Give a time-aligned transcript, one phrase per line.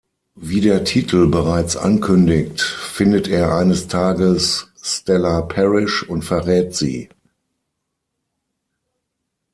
[0.33, 7.07] Wie der Titel bereits ankündigt, findet er eines Tages Stella Parrish und verrät sie.